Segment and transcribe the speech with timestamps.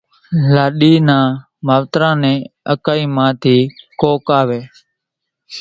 [0.53, 1.27] لاڏي نان
[1.67, 2.33] ماوتران نِي
[2.73, 3.55] اڪائي مان ٿي
[3.99, 4.63] ڪونڪ آوين،